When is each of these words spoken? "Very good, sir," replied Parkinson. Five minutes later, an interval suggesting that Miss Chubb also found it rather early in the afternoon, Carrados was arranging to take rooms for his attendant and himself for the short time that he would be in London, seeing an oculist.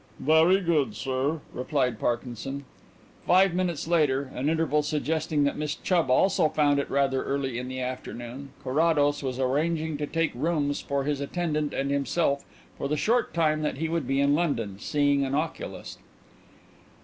"Very 0.19 0.61
good, 0.61 0.95
sir," 0.95 1.41
replied 1.53 1.99
Parkinson. 1.99 2.65
Five 3.27 3.53
minutes 3.53 3.87
later, 3.87 4.31
an 4.33 4.49
interval 4.49 4.81
suggesting 4.81 5.43
that 5.43 5.59
Miss 5.59 5.75
Chubb 5.75 6.09
also 6.09 6.49
found 6.49 6.79
it 6.79 6.89
rather 6.89 7.21
early 7.23 7.59
in 7.59 7.67
the 7.67 7.79
afternoon, 7.81 8.49
Carrados 8.63 9.21
was 9.21 9.37
arranging 9.37 9.97
to 9.97 10.07
take 10.07 10.31
rooms 10.33 10.81
for 10.81 11.03
his 11.03 11.21
attendant 11.21 11.71
and 11.75 11.91
himself 11.91 12.43
for 12.79 12.87
the 12.87 12.97
short 12.97 13.31
time 13.31 13.61
that 13.61 13.77
he 13.77 13.87
would 13.89 14.07
be 14.07 14.19
in 14.19 14.33
London, 14.33 14.79
seeing 14.79 15.23
an 15.23 15.35
oculist. 15.35 15.99